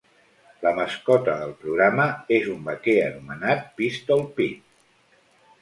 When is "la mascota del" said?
0.67-1.53